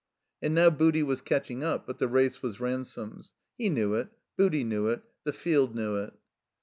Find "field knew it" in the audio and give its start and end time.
5.33-6.11